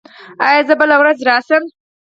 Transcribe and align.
ایا 0.45 0.61
زه 0.67 0.73
بله 0.79 0.95
ورځ 1.01 1.17
راشم؟ 1.29 1.63